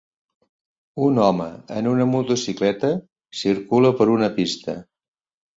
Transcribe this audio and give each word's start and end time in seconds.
Un 1.07 1.19
home 1.25 1.49
en 1.81 1.89
una 1.91 2.09
motocicleta 2.13 2.91
circula 3.43 3.93
per 4.01 4.09
una 4.15 4.35
pista. 4.41 4.81